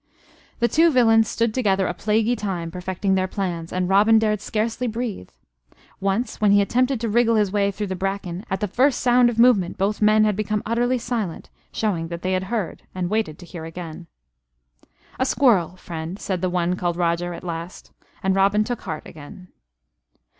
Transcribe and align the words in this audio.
The 0.57 0.67
two 0.67 0.89
villains 0.89 1.27
stood 1.27 1.53
together 1.53 1.85
a 1.85 1.93
plaguey 1.93 2.35
time 2.35 2.71
perfecting 2.71 3.13
their 3.13 3.27
plans, 3.27 3.71
and 3.71 3.87
Robin 3.87 4.17
dared 4.17 4.41
scarcely 4.41 4.87
breathe. 4.87 5.29
Once, 5.99 6.41
when 6.41 6.49
he 6.49 6.59
attempted 6.59 6.99
to 7.01 7.07
wriggle 7.07 7.35
his 7.35 7.51
way 7.51 7.69
through 7.69 7.85
the 7.85 7.95
bracken, 7.95 8.43
at 8.49 8.61
the 8.61 8.67
first 8.67 9.01
sound 9.01 9.29
of 9.29 9.37
movement 9.37 9.77
both 9.77 10.01
men 10.01 10.23
had 10.23 10.35
become 10.35 10.63
utterly 10.65 10.97
silent, 10.97 11.51
showing 11.71 12.07
that 12.07 12.23
they 12.23 12.33
had 12.33 12.45
heard 12.45 12.81
and 12.95 13.11
waited 13.11 13.37
to 13.37 13.45
hear 13.45 13.63
again. 13.63 14.07
"A 15.19 15.23
squirrel, 15.27 15.75
friend," 15.75 16.17
said 16.17 16.41
the 16.41 16.49
one 16.49 16.75
called 16.75 16.97
Roger 16.97 17.35
at 17.35 17.43
last, 17.43 17.91
and 18.23 18.33
Robin 18.35 18.63
took 18.63 18.81
heart 18.81 19.03
again. 19.05 19.49